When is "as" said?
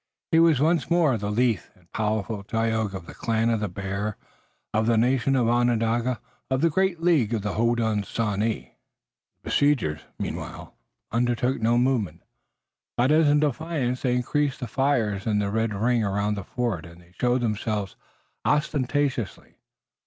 13.11-13.27